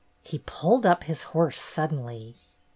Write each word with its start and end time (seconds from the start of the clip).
He 0.23 0.39
pulled 0.39 0.83
up 0.83 1.03
his 1.03 1.21
horse 1.29 1.61
suddenly. 1.61 2.33